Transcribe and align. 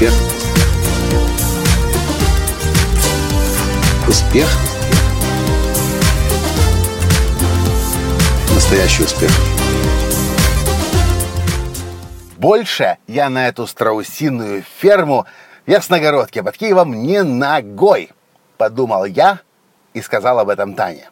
Успех. 0.00 0.14
Успех. 4.08 4.48
Настоящий 8.54 9.02
успех. 9.02 9.30
Больше 12.38 12.96
я 13.08 13.28
на 13.28 13.48
эту 13.48 13.66
страусиную 13.66 14.64
ферму 14.78 15.26
в 15.66 15.70
Ясногородке 15.70 16.42
под 16.42 16.56
Киевом 16.56 17.02
не 17.02 17.22
ногой, 17.22 18.10
подумал 18.56 19.04
я 19.04 19.40
и 19.92 20.00
сказал 20.00 20.38
об 20.38 20.48
этом 20.48 20.76
Тане. 20.76 21.10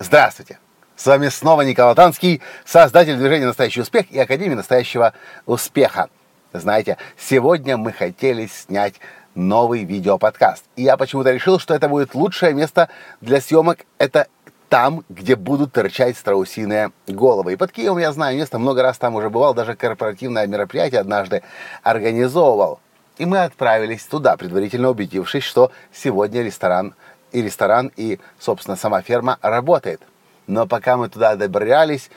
Здравствуйте! 0.00 0.58
С 0.96 1.06
вами 1.06 1.28
снова 1.28 1.62
Николай 1.62 1.94
Танский, 1.94 2.42
создатель 2.64 3.16
движения 3.16 3.46
«Настоящий 3.46 3.80
успех» 3.80 4.10
и 4.10 4.18
Академии 4.18 4.56
настоящего 4.56 5.14
успеха. 5.46 6.08
Знаете, 6.52 6.98
сегодня 7.16 7.76
мы 7.76 7.92
хотели 7.92 8.46
снять 8.46 8.94
новый 9.34 9.84
видеоподкаст. 9.84 10.64
И 10.76 10.82
я 10.82 10.96
почему-то 10.96 11.30
решил, 11.32 11.58
что 11.58 11.74
это 11.74 11.88
будет 11.88 12.14
лучшее 12.14 12.52
место 12.52 12.88
для 13.20 13.40
съемок. 13.40 13.78
Это 13.98 14.26
там, 14.68 15.04
где 15.08 15.36
будут 15.36 15.72
торчать 15.72 16.16
страусиные 16.16 16.92
головы. 17.06 17.54
И 17.54 17.56
под 17.56 17.72
Киевом 17.72 17.98
я 17.98 18.12
знаю 18.12 18.36
место, 18.36 18.58
много 18.58 18.82
раз 18.82 18.98
там 18.98 19.14
уже 19.14 19.30
бывал, 19.30 19.54
даже 19.54 19.74
корпоративное 19.74 20.46
мероприятие 20.46 21.00
однажды 21.00 21.42
организовывал. 21.82 22.80
И 23.18 23.26
мы 23.26 23.42
отправились 23.44 24.04
туда, 24.04 24.36
предварительно 24.36 24.88
убедившись, 24.88 25.44
что 25.44 25.70
сегодня 25.92 26.42
ресторан 26.42 26.94
и 27.32 27.42
ресторан, 27.42 27.92
и, 27.96 28.18
собственно, 28.38 28.76
сама 28.76 29.02
ферма 29.02 29.38
работает. 29.42 30.00
Но 30.46 30.66
пока 30.66 30.96
мы 30.96 31.08
туда 31.08 31.36
добрались, 31.36 32.10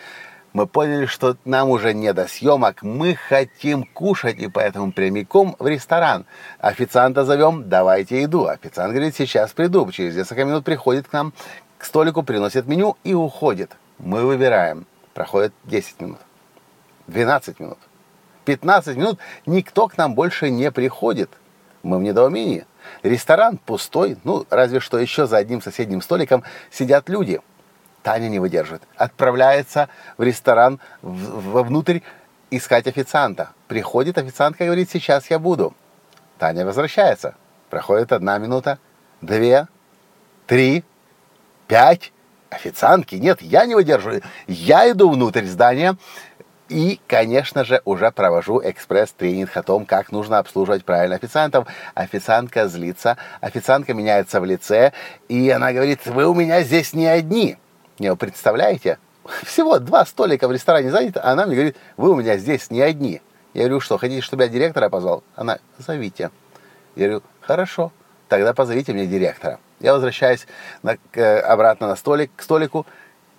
мы 0.55 0.67
поняли, 0.67 1.05
что 1.05 1.35
нам 1.43 1.69
уже 1.69 1.93
не 1.93 2.13
до 2.13 2.29
съемок, 2.29 2.81
мы 2.81 3.15
хотим 3.15 3.83
кушать, 3.83 4.39
и 4.39 4.47
поэтому 4.47 4.93
прямиком 4.93 5.57
в 5.59 5.67
ресторан. 5.67 6.25
Официанта 6.59 7.25
зовем, 7.25 7.67
давайте 7.67 8.21
еду. 8.21 8.47
Официант 8.47 8.93
говорит, 8.93 9.17
сейчас 9.17 9.51
приду. 9.51 9.91
Через 9.91 10.15
несколько 10.15 10.45
минут 10.45 10.63
приходит 10.63 11.09
к 11.09 11.11
нам, 11.11 11.33
к 11.77 11.83
столику, 11.83 12.23
приносит 12.23 12.67
меню 12.67 12.95
и 13.03 13.13
уходит. 13.13 13.75
Мы 13.99 14.25
выбираем. 14.25 14.87
Проходит 15.13 15.51
10 15.65 15.99
минут, 15.99 16.19
12 17.07 17.59
минут, 17.59 17.79
15 18.45 18.95
минут. 18.95 19.19
Никто 19.45 19.89
к 19.89 19.97
нам 19.97 20.15
больше 20.15 20.49
не 20.49 20.71
приходит. 20.71 21.31
Мы 21.83 21.97
в 21.97 22.01
недоумении. 22.01 22.65
Ресторан 23.03 23.57
пустой, 23.57 24.17
ну, 24.23 24.45
разве 24.49 24.79
что 24.79 24.99
еще 24.99 25.27
за 25.27 25.35
одним 25.35 25.61
соседним 25.61 26.01
столиком 26.01 26.45
сидят 26.71 27.09
люди– 27.09 27.41
Таня 28.05 28.29
не 28.29 28.37
выдерживает. 28.37 28.83
Отправляется 28.97 29.89
в 30.17 30.21
ресторан 30.21 30.79
вовнутрь 31.01 32.01
искать 32.51 32.85
официанта. 32.85 33.49
Приходит 33.67 34.19
официантка 34.19 34.63
и 34.63 34.67
говорит, 34.67 34.91
сейчас 34.91 35.31
я 35.31 35.39
буду. 35.39 35.73
Таня 36.37 36.67
возвращается. 36.67 37.33
Проходит 37.71 38.11
одна 38.11 38.37
минута, 38.37 38.77
две, 39.21 39.67
три, 40.45 40.83
пять. 41.67 42.13
Официантки 42.51 43.15
нет, 43.15 43.41
я 43.41 43.65
не 43.65 43.73
выдерживаю. 43.73 44.21
Я 44.45 44.91
иду 44.91 45.09
внутрь 45.09 45.45
здания 45.45 45.97
и, 46.69 47.01
конечно 47.07 47.65
же, 47.65 47.81
уже 47.85 48.11
провожу 48.11 48.61
экспресс-тренинг 48.63 49.57
о 49.57 49.63
том, 49.63 49.87
как 49.87 50.11
нужно 50.11 50.37
обслуживать 50.37 50.85
правильно 50.85 51.15
официантов. 51.15 51.67
Официантка 51.95 52.67
злится, 52.67 53.17
официантка 53.41 53.95
меняется 53.95 54.39
в 54.39 54.45
лице, 54.45 54.93
и 55.27 55.49
она 55.49 55.73
говорит, 55.73 56.05
вы 56.05 56.27
у 56.27 56.35
меня 56.35 56.61
здесь 56.61 56.93
не 56.93 57.07
одни. 57.07 57.57
Не, 57.97 58.09
вы 58.09 58.17
представляете? 58.17 58.99
Всего 59.43 59.79
два 59.79 60.05
столика 60.05 60.47
в 60.47 60.51
ресторане 60.51 60.91
заняты, 60.91 61.19
а 61.19 61.31
она 61.31 61.45
мне 61.45 61.55
говорит, 61.55 61.77
вы 61.97 62.11
у 62.11 62.15
меня 62.15 62.37
здесь 62.37 62.69
не 62.69 62.81
одни. 62.81 63.21
Я 63.53 63.63
говорю, 63.63 63.79
что, 63.79 63.97
хотите, 63.97 64.21
чтобы 64.21 64.43
я 64.43 64.49
директора 64.49 64.89
позвал? 64.89 65.23
Она, 65.35 65.59
зовите. 65.77 66.29
Я 66.95 67.07
говорю, 67.07 67.23
хорошо, 67.39 67.91
тогда 68.27 68.53
позовите 68.53 68.91
мне 68.93 69.07
директора. 69.07 69.59
Я 69.79 69.93
возвращаюсь 69.93 70.45
на, 70.83 70.97
к, 71.11 71.39
обратно 71.41 71.87
на 71.87 71.95
столик, 71.95 72.31
к 72.35 72.41
столику. 72.41 72.85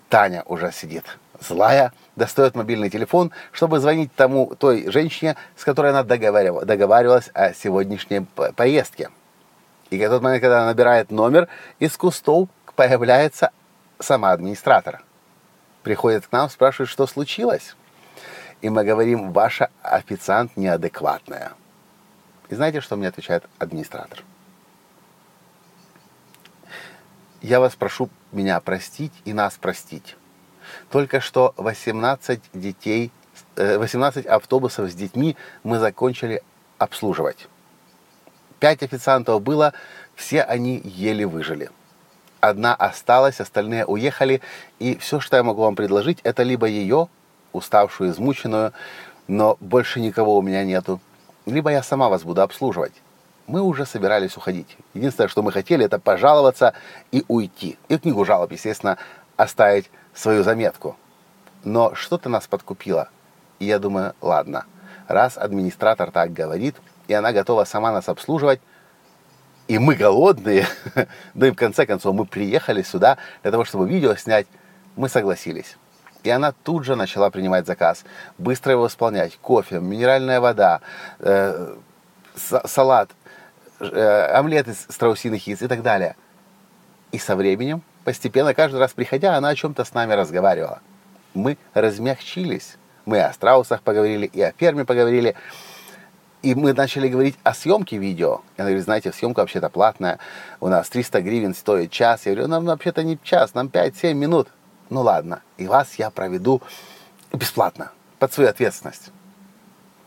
Таня 0.09 0.43
уже 0.47 0.73
сидит, 0.73 1.05
злая, 1.41 1.93
достает 2.15 2.55
мобильный 2.55 2.89
телефон, 2.89 3.33
чтобы 3.53 3.79
звонить 3.81 4.15
тому, 4.15 4.55
той 4.55 4.91
женщине, 4.91 5.37
с 5.57 5.65
которой 5.65 5.91
она 5.91 6.03
договаривалась 6.03 7.29
о 7.35 7.53
сегодняшней 7.53 8.21
поездке. 8.55 9.11
И 9.91 9.99
в 9.99 10.09
тот 10.09 10.23
момент, 10.23 10.43
когда 10.43 10.59
она 10.59 10.67
набирает 10.67 11.11
номер, 11.11 11.49
из 11.79 11.97
кустов 11.97 12.49
появляется 12.75 13.51
сама 13.99 14.33
администратор. 14.33 15.03
Приходит 15.83 16.27
к 16.27 16.33
нам, 16.33 16.51
спрашивает, 16.51 16.91
что 16.91 17.07
случилось. 17.07 17.77
И 18.61 18.69
мы 18.69 18.85
говорим, 18.85 19.33
ваша 19.33 19.71
официант 19.83 20.57
неадекватная. 20.57 21.53
И 22.49 22.55
знаете, 22.55 22.81
что 22.81 22.97
мне 22.97 23.09
отвечает 23.09 23.45
администратор? 23.59 24.23
Я 27.43 27.61
вас 27.61 27.77
прошу 27.77 28.09
меня 28.33 28.61
простить 28.61 29.13
и 29.25 29.33
нас 29.33 29.55
простить. 29.55 30.17
Только 30.91 31.21
что 31.21 31.55
18 31.59 32.41
детей, 32.55 33.13
18 33.57 34.27
э, 34.27 34.29
автобусов 34.29 34.91
с 34.91 34.95
детьми 34.95 35.37
мы 35.63 35.79
закончили 35.79 36.43
обслуживать. 36.79 37.49
Пять 38.59 38.83
официантов 38.83 39.43
было, 39.43 39.75
все 40.15 40.43
они 40.43 40.81
еле 40.83 41.27
выжили 41.27 41.71
одна 42.41 42.75
осталась, 42.75 43.41
остальные 43.41 43.87
уехали, 43.87 44.41
и 44.79 44.97
все, 44.97 45.21
что 45.21 45.37
я 45.37 45.43
могу 45.43 45.63
вам 45.63 45.77
предложить, 45.77 46.19
это 46.23 46.43
либо 46.43 46.67
ее, 46.67 47.09
уставшую, 47.53 48.11
измученную, 48.11 48.73
но 49.29 49.57
больше 49.61 50.01
никого 50.01 50.37
у 50.37 50.43
меня 50.43 50.65
нету, 50.65 51.01
либо 51.47 51.71
я 51.71 51.83
сама 51.83 52.09
вас 52.09 52.23
буду 52.23 52.43
обслуживать. 52.43 52.93
Мы 53.47 53.61
уже 53.61 53.87
собирались 53.87 54.37
уходить. 54.37 54.77
Единственное, 54.93 55.29
что 55.29 55.43
мы 55.43 55.53
хотели, 55.53 55.85
это 55.85 56.01
пожаловаться 56.01 56.75
и 57.13 57.25
уйти. 57.29 57.79
И 57.89 57.97
книгу 57.97 58.25
жалоб, 58.25 58.51
естественно, 58.51 58.99
оставить 59.37 59.89
свою 60.15 60.43
заметку. 60.43 60.97
Но 61.63 61.95
что-то 61.95 62.29
нас 62.29 62.47
подкупило. 62.49 63.09
И 63.61 63.65
я 63.67 63.79
думаю, 63.79 64.15
ладно, 64.21 64.65
раз 65.07 65.39
администратор 65.39 66.11
так 66.11 66.33
говорит, 66.33 66.75
и 67.07 67.15
она 67.15 67.33
готова 67.33 67.65
сама 67.65 67.93
нас 67.93 68.09
обслуживать, 68.09 68.61
и 69.69 69.79
мы 69.79 69.95
голодные, 69.95 70.67
да 71.35 71.49
и 71.49 71.51
в 71.51 71.57
конце 71.57 71.87
концов 71.87 72.15
мы 72.15 72.25
приехали 72.25 72.83
сюда 72.83 73.19
для 73.43 73.51
того, 73.51 73.65
чтобы 73.65 73.89
видео 73.89 74.15
снять, 74.17 74.47
мы 74.97 75.09
согласились. 75.09 75.77
И 76.23 76.31
она 76.31 76.53
тут 76.53 76.85
же 76.85 76.97
начала 76.97 77.31
принимать 77.31 77.67
заказ, 77.67 78.05
быстро 78.39 78.73
его 78.73 78.87
исполнять. 78.89 79.39
Кофе, 79.41 79.79
минеральная 79.79 80.41
вода, 80.41 80.81
э, 81.21 81.77
салат, 82.35 83.11
э, 83.79 84.31
омлет 84.35 84.67
из 84.69 84.87
страусиных 84.89 85.47
яиц 85.47 85.63
и 85.63 85.69
так 85.69 85.83
далее. 85.83 86.17
И 87.13 87.19
со 87.19 87.37
временем, 87.37 87.83
постепенно, 88.05 88.55
каждый 88.55 88.81
раз 88.81 88.93
приходя, 88.93 89.37
она 89.37 89.51
о 89.51 89.55
чем-то 89.55 89.85
с 89.85 89.95
нами 89.95 90.15
разговаривала. 90.15 90.81
Мы 91.35 91.59
размягчились. 91.75 92.77
Мы 93.05 93.21
о 93.21 93.33
страусах 93.33 93.83
поговорили, 93.83 94.27
и 94.27 94.43
о 94.43 94.53
ферме 94.53 94.85
поговорили. 94.85 95.37
И 96.47 96.55
мы 96.55 96.73
начали 96.75 97.09
говорить 97.09 97.35
о 97.43 97.55
съемке 97.55 97.97
видео. 97.97 98.41
Я 98.57 98.63
говорю, 98.63 98.81
знаете, 98.81 99.13
съемка 99.13 99.41
вообще-то 99.41 99.69
платная. 99.69 100.21
У 100.61 100.69
нас 100.69 100.89
300 100.89 101.21
гривен 101.21 101.57
стоит 101.57 101.91
час. 101.91 102.25
Я 102.25 102.35
говорю, 102.35 102.47
нам 102.47 102.67
вообще-то 102.67 103.03
не 103.03 103.19
час, 103.21 103.53
нам 103.55 103.67
5-7 103.67 104.15
минут. 104.15 104.47
Ну 104.89 105.01
ладно, 105.01 105.43
и 105.57 105.67
вас 105.67 105.97
я 105.97 106.09
проведу 106.11 106.63
бесплатно, 107.33 107.91
под 108.21 108.33
свою 108.33 108.49
ответственность. 108.49 109.11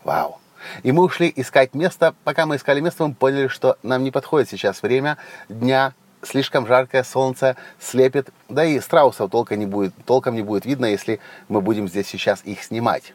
Вау. 0.02 0.38
И 0.82 0.92
мы 0.92 1.02
ушли 1.02 1.30
искать 1.36 1.74
место. 1.74 2.14
Пока 2.24 2.46
мы 2.46 2.56
искали 2.56 2.80
место, 2.80 3.06
мы 3.06 3.12
поняли, 3.12 3.48
что 3.48 3.76
нам 3.82 4.02
не 4.02 4.10
подходит 4.10 4.48
сейчас 4.48 4.82
время 4.82 5.18
дня, 5.50 5.92
слишком 6.22 6.66
жаркое 6.66 7.02
солнце 7.02 7.56
слепит, 7.78 8.30
да 8.48 8.64
и 8.64 8.80
страусов 8.80 9.30
толком 9.30 9.58
не 9.58 9.66
будет, 9.66 9.92
толком 10.06 10.36
не 10.36 10.42
будет 10.42 10.64
видно, 10.64 10.86
если 10.86 11.20
мы 11.48 11.60
будем 11.60 11.86
здесь 11.86 12.06
сейчас 12.06 12.40
их 12.46 12.62
снимать. 12.62 13.12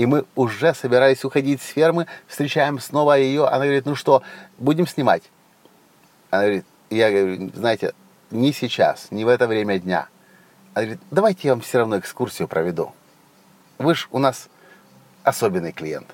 И 0.00 0.06
мы 0.06 0.24
уже 0.34 0.72
собирались 0.72 1.26
уходить 1.26 1.60
с 1.60 1.66
фермы, 1.66 2.06
встречаем 2.26 2.78
снова 2.78 3.18
ее. 3.18 3.46
Она 3.46 3.64
говорит, 3.64 3.84
ну 3.84 3.94
что, 3.94 4.22
будем 4.56 4.86
снимать? 4.86 5.22
Она 6.30 6.44
говорит, 6.44 6.64
я 6.88 7.10
говорю, 7.10 7.50
знаете, 7.54 7.92
не 8.30 8.54
сейчас, 8.54 9.10
не 9.10 9.26
в 9.26 9.28
это 9.28 9.46
время 9.46 9.78
дня. 9.78 10.08
Она 10.72 10.86
говорит, 10.86 11.02
давайте 11.10 11.48
я 11.48 11.52
вам 11.52 11.60
все 11.60 11.80
равно 11.80 11.98
экскурсию 11.98 12.48
проведу. 12.48 12.94
Вы 13.76 13.94
же 13.94 14.06
у 14.10 14.18
нас 14.18 14.48
особенный 15.22 15.72
клиент. 15.72 16.08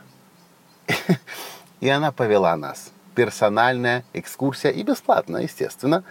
И 1.81 1.89
она 1.89 2.11
повела 2.11 2.57
нас. 2.57 2.91
Персональная 3.15 4.05
экскурсия 4.15 4.73
и 4.73 4.83
бесплатно, 4.83 5.37
естественно 5.37 6.03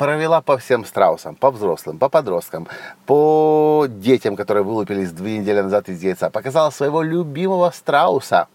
провела 0.00 0.40
по 0.40 0.56
всем 0.56 0.86
страусам, 0.86 1.36
по 1.36 1.50
взрослым, 1.50 1.98
по 1.98 2.08
подросткам, 2.08 2.66
по 3.04 3.84
детям, 3.86 4.34
которые 4.34 4.64
вылупились 4.64 5.12
две 5.12 5.36
недели 5.36 5.60
назад 5.60 5.90
из 5.90 6.02
яйца, 6.02 6.30
показала 6.30 6.70
своего 6.70 7.02
любимого 7.02 7.70
страуса. 7.70 8.48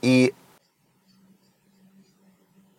И, 0.00 0.32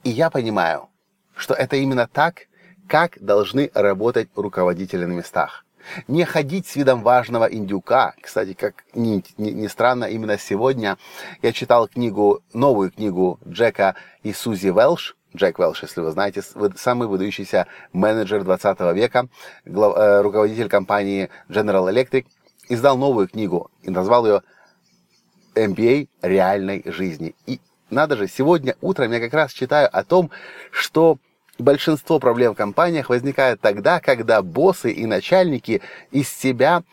и 0.03 0.09
я 0.09 0.31
понимаю, 0.31 0.89
что 1.35 1.53
это 1.53 1.75
именно 1.75 2.07
так, 2.11 2.47
как 2.87 3.23
должны 3.23 3.69
работать 3.75 4.27
руководители 4.35 5.05
на 5.05 5.13
местах. 5.13 5.65
Не 6.07 6.25
ходить 6.25 6.65
с 6.65 6.75
видом 6.75 7.03
важного 7.03 7.45
индюка. 7.45 8.15
Кстати, 8.23 8.53
как 8.53 8.85
ни, 8.95 9.23
ни, 9.37 9.51
ни 9.51 9.67
странно, 9.67 10.05
именно 10.05 10.39
сегодня 10.39 10.97
я 11.43 11.53
читал 11.53 11.87
книгу, 11.87 12.41
новую 12.53 12.89
книгу 12.89 13.39
Джека 13.47 13.93
и 14.23 14.33
Сузи 14.33 14.69
Велш. 14.69 15.14
Джек 15.35 15.59
Велш, 15.59 15.83
если 15.83 16.01
вы 16.01 16.11
знаете, 16.11 16.41
самый 16.75 17.07
выдающийся 17.07 17.67
менеджер 17.93 18.43
20 18.43 18.93
века, 18.93 19.27
э, 19.65 20.21
руководитель 20.21 20.69
компании 20.69 21.29
General 21.49 21.91
Electric, 21.91 22.25
издал 22.69 22.97
новую 22.97 23.27
книгу 23.27 23.69
и 23.83 23.89
назвал 23.89 24.25
ее 24.25 24.41
MBA 25.55 26.09
реальной 26.21 26.83
жизни. 26.85 27.35
И 27.45 27.59
надо 27.89 28.17
же, 28.17 28.27
сегодня 28.27 28.75
утром 28.81 29.11
я 29.11 29.19
как 29.19 29.33
раз 29.33 29.53
читаю 29.53 29.89
о 29.91 30.03
том, 30.03 30.31
что 30.71 31.17
большинство 31.57 32.19
проблем 32.19 32.53
в 32.53 32.57
компаниях 32.57 33.09
возникает 33.09 33.61
тогда, 33.61 33.99
когда 33.99 34.41
боссы 34.41 34.91
и 34.91 35.05
начальники 35.05 35.81
из 36.11 36.29
себя 36.29 36.83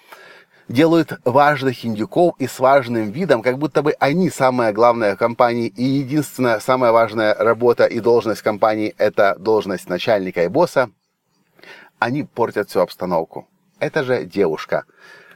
делают 0.72 1.20
важных 1.26 1.84
индюков 1.84 2.34
и 2.38 2.46
с 2.46 2.58
важным 2.58 3.10
видом, 3.10 3.42
как 3.42 3.58
будто 3.58 3.82
бы 3.82 3.94
они 4.00 4.30
самая 4.30 4.72
главная 4.72 5.14
в 5.14 5.18
компании, 5.18 5.68
и 5.68 5.84
единственная 5.84 6.60
самая 6.60 6.92
важная 6.92 7.34
работа 7.34 7.84
и 7.84 8.00
должность 8.00 8.40
компании– 8.40 8.94
это 8.98 9.36
должность 9.38 9.88
начальника 9.88 10.44
и 10.44 10.48
босса, 10.48 10.90
они 11.98 12.24
портят 12.24 12.70
всю 12.70 12.80
обстановку. 12.80 13.46
Это 13.80 14.02
же 14.02 14.24
девушка. 14.24 14.84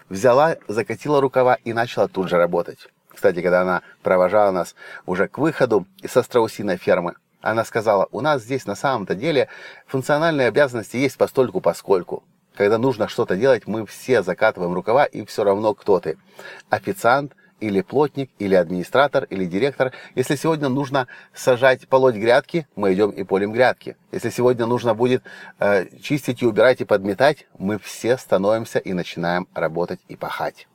Взяла, 0.08 0.56
закатила 0.68 1.20
рукава 1.20 1.58
и 1.64 1.72
начала 1.72 2.08
тут 2.08 2.28
же 2.28 2.36
работать. 2.36 2.88
Кстати, 3.08 3.42
когда 3.42 3.60
она 3.60 3.82
провожала 4.02 4.52
нас 4.52 4.74
уже 5.04 5.28
к 5.28 5.38
выходу 5.38 5.86
со 6.08 6.22
страусиной 6.22 6.78
фермы, 6.78 7.14
она 7.42 7.64
сказала, 7.64 8.08
у 8.10 8.22
нас 8.22 8.42
здесь 8.42 8.66
на 8.66 8.74
самом-то 8.74 9.14
деле 9.14 9.48
функциональные 9.86 10.48
обязанности 10.48 10.96
есть 10.96 11.18
постольку 11.18 11.60
поскольку. 11.60 12.24
Когда 12.56 12.78
нужно 12.78 13.06
что-то 13.06 13.36
делать, 13.36 13.66
мы 13.66 13.84
все 13.86 14.22
закатываем 14.22 14.72
рукава, 14.72 15.04
и 15.04 15.24
все 15.26 15.44
равно 15.44 15.74
кто 15.74 16.00
ты. 16.00 16.16
Официант, 16.70 17.34
или 17.60 17.80
плотник, 17.80 18.30
или 18.38 18.54
администратор, 18.54 19.24
или 19.24 19.44
директор. 19.44 19.92
Если 20.14 20.36
сегодня 20.36 20.68
нужно 20.68 21.06
сажать, 21.34 21.88
полоть 21.88 22.14
грядки, 22.14 22.66
мы 22.76 22.92
идем 22.92 23.10
и 23.10 23.24
полим 23.24 23.52
грядки. 23.52 23.96
Если 24.12 24.30
сегодня 24.30 24.66
нужно 24.66 24.94
будет 24.94 25.22
э, 25.58 25.86
чистить 26.00 26.42
и 26.42 26.46
убирать 26.46 26.80
и 26.80 26.84
подметать, 26.84 27.46
мы 27.58 27.78
все 27.78 28.16
становимся 28.18 28.78
и 28.78 28.92
начинаем 28.92 29.48
работать 29.54 30.00
и 30.08 30.16
пахать. 30.16 30.68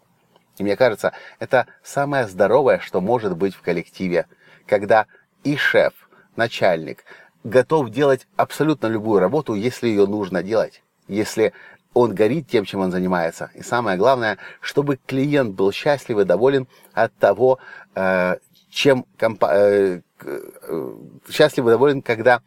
И 0.57 0.63
мне 0.63 0.75
кажется, 0.75 1.13
это 1.39 1.67
самое 1.83 2.27
здоровое, 2.27 2.79
что 2.79 3.01
может 3.01 3.35
быть 3.37 3.55
в 3.55 3.61
коллективе, 3.61 4.27
когда 4.67 5.05
и 5.43 5.55
шеф, 5.55 5.93
начальник 6.35 7.03
готов 7.43 7.89
делать 7.89 8.27
абсолютно 8.35 8.87
любую 8.87 9.19
работу, 9.19 9.53
если 9.55 9.87
ее 9.87 10.05
нужно 10.05 10.43
делать, 10.43 10.83
если 11.11 11.53
он 11.93 12.15
горит 12.15 12.47
тем, 12.47 12.65
чем 12.65 12.81
он 12.81 12.91
занимается. 12.91 13.51
И 13.53 13.61
самое 13.61 13.97
главное, 13.97 14.37
чтобы 14.61 14.97
клиент 15.05 15.55
был 15.55 15.71
счастлив 15.71 16.19
и 16.19 16.23
доволен 16.23 16.67
от 16.93 17.13
того, 17.15 17.59
э, 17.95 18.37
чем 18.69 19.05
компа- 19.17 19.51
э, 19.53 20.01
э, 20.23 20.93
счастлив 21.29 21.65
и 21.65 21.69
доволен, 21.69 22.01
когда 22.01 22.41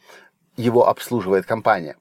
его 0.56 0.88
обслуживает 0.88 1.44
компания. 1.44 1.96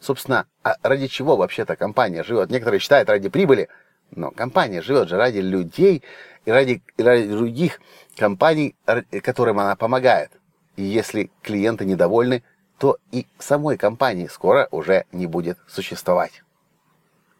Собственно, 0.00 0.46
а 0.62 0.74
ради 0.82 1.06
чего 1.06 1.36
вообще-то 1.36 1.76
компания 1.76 2.22
живет? 2.24 2.50
Некоторые 2.50 2.80
считают 2.80 3.08
ради 3.08 3.28
прибыли– 3.28 3.68
но 4.10 4.30
компания 4.30 4.82
живет 4.82 5.08
же 5.08 5.16
ради 5.16 5.38
людей 5.38 6.02
и 6.44 6.50
ради, 6.50 6.82
и 6.96 7.02
ради 7.02 7.28
других 7.28 7.80
компаний, 8.16 8.74
которым 9.22 9.58
она 9.60 9.76
помогает. 9.76 10.30
И 10.76 10.82
если 10.82 11.30
клиенты 11.42 11.84
недовольны, 11.84 12.42
то 12.78 12.98
и 13.10 13.26
самой 13.38 13.76
компании 13.76 14.28
скоро 14.28 14.68
уже 14.70 15.04
не 15.12 15.26
будет 15.26 15.58
существовать. 15.66 16.42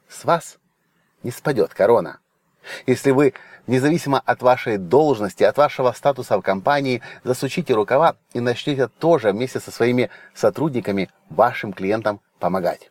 С 0.09 0.25
вас 0.25 0.59
не 1.23 1.31
спадет 1.31 1.75
корона. 1.75 2.19
Если 2.87 3.13
вы, 3.13 3.35
независимо 3.67 4.21
от 4.25 4.43
вашей 4.43 4.79
должности, 4.79 5.45
от 5.45 5.57
вашего 5.57 5.93
статуса 5.93 6.37
в 6.39 6.43
компании, 6.43 7.03
засучите 7.25 7.75
рукава 7.75 8.17
и 8.33 8.41
начнете 8.41 8.89
тоже 8.89 9.33
вместе 9.33 9.61
со 9.61 9.71
своими 9.71 10.11
сотрудниками 10.35 11.09
вашим 11.31 11.73
клиентам 11.73 12.21
помогать. 12.39 12.91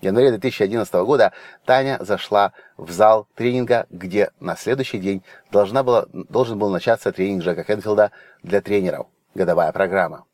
В 0.00 0.04
январе 0.04 0.30
2011 0.30 0.94
года 0.94 1.32
Таня 1.64 1.98
зашла 2.00 2.52
в 2.76 2.92
зал 2.92 3.26
тренинга, 3.34 3.86
где 3.90 4.30
на 4.38 4.56
следующий 4.56 4.98
день 4.98 5.24
должна 5.50 5.82
была, 5.82 6.06
должен 6.12 6.58
был 6.58 6.70
начаться 6.70 7.10
тренинг 7.10 7.42
Джека 7.42 7.64
Хенфилда 7.64 8.12
для 8.44 8.60
тренеров, 8.60 9.08
годовая 9.34 9.72
программа. 9.72 10.27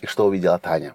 И 0.00 0.06
что 0.06 0.26
увидела 0.26 0.58
Таня? 0.58 0.94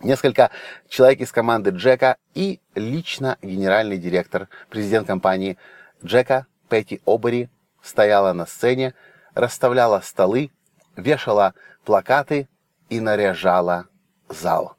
Несколько 0.00 0.50
человек 0.88 1.20
из 1.20 1.32
команды 1.32 1.70
Джека 1.70 2.16
и 2.34 2.60
лично 2.74 3.38
генеральный 3.42 3.98
директор, 3.98 4.48
президент 4.68 5.06
компании 5.06 5.58
Джека 6.04 6.46
Петти 6.68 7.00
Обери 7.06 7.48
стояла 7.82 8.32
на 8.32 8.46
сцене, 8.46 8.94
расставляла 9.34 10.00
столы, 10.00 10.50
вешала 10.96 11.54
плакаты 11.84 12.48
и 12.88 13.00
наряжала 13.00 13.86
зал. 14.28 14.76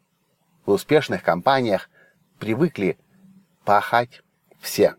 В 0.66 0.72
успешных 0.72 1.24
компаниях 1.24 1.90
привыкли 2.40 2.98
пахать 3.66 4.22
все, 4.60 4.96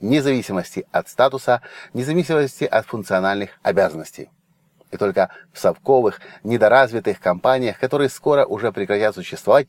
вне 0.00 0.22
зависимости 0.22 0.86
от 0.92 1.08
статуса, 1.08 1.62
вне 1.92 2.04
зависимости 2.04 2.64
от 2.64 2.86
функциональных 2.86 3.50
обязанностей. 3.62 4.30
И 4.90 4.96
только 4.96 5.30
в 5.52 5.58
совковых, 5.58 6.20
недоразвитых 6.44 7.20
компаниях, 7.20 7.78
которые 7.78 8.08
скоро 8.08 8.44
уже 8.46 8.72
прекратят 8.72 9.14
существовать, 9.14 9.68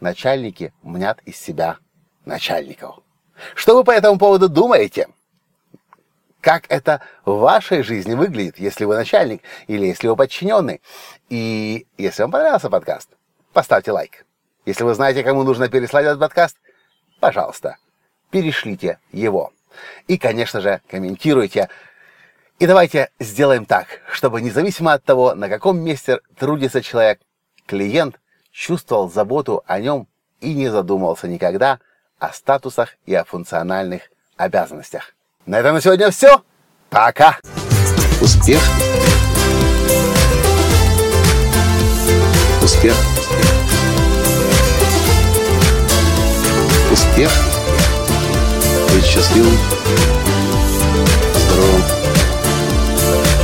начальники 0.00 0.72
мнят 0.82 1.20
из 1.24 1.36
себя 1.36 1.78
начальников. 2.24 3.00
Что 3.54 3.76
вы 3.76 3.84
по 3.84 3.90
этому 3.90 4.18
поводу 4.18 4.48
думаете? 4.48 5.08
Как 6.40 6.64
это 6.68 7.00
в 7.24 7.38
вашей 7.38 7.82
жизни 7.82 8.14
выглядит, 8.14 8.58
если 8.58 8.84
вы 8.84 8.96
начальник 8.96 9.42
или 9.68 9.86
если 9.86 10.08
вы 10.08 10.16
подчиненный? 10.16 10.80
И 11.28 11.86
если 11.96 12.22
вам 12.22 12.32
понравился 12.32 12.68
подкаст, 12.68 13.10
поставьте 13.52 13.92
лайк. 13.92 14.26
Если 14.64 14.84
вы 14.84 14.94
знаете, 14.94 15.22
кому 15.22 15.44
нужно 15.44 15.68
переслать 15.68 16.04
этот 16.04 16.20
подкаст, 16.20 16.56
пожалуйста, 17.20 17.76
перешлите 18.30 18.98
его. 19.12 19.52
И, 20.08 20.18
конечно 20.18 20.60
же, 20.60 20.80
комментируйте. 20.88 21.68
И 22.58 22.66
давайте 22.66 23.10
сделаем 23.18 23.66
так, 23.66 23.86
чтобы 24.12 24.40
независимо 24.40 24.92
от 24.92 25.04
того, 25.04 25.34
на 25.34 25.48
каком 25.48 25.80
месте 25.80 26.20
трудится 26.38 26.82
человек, 26.82 27.20
клиент 27.66 28.20
чувствовал 28.50 29.10
заботу 29.10 29.62
о 29.66 29.80
нем 29.80 30.06
и 30.40 30.54
не 30.54 30.68
задумывался 30.68 31.26
никогда 31.26 31.80
о 32.18 32.32
статусах 32.32 32.96
и 33.06 33.14
о 33.14 33.24
функциональных 33.24 34.02
обязанностях. 34.36 35.14
На 35.46 35.58
этом 35.58 35.74
на 35.74 35.80
сегодня 35.80 36.10
все. 36.10 36.42
Пока! 36.90 37.38
Успех! 38.20 38.60
Успех! 42.62 42.94
успех, 46.92 47.30
быть 48.92 49.04
счастливым, 49.04 49.56
здоровым 51.34 51.91